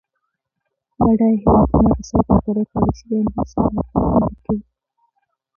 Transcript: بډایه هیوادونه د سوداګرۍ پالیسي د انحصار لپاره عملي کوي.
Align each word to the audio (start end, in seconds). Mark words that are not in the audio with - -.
بډایه 1.03 1.37
هیوادونه 1.43 1.89
د 1.97 1.99
سوداګرۍ 2.11 2.63
پالیسي 2.71 3.03
د 3.09 3.11
انحصار 3.23 3.69
لپاره 3.77 4.07
عملي 4.15 4.37
کوي. 4.45 4.63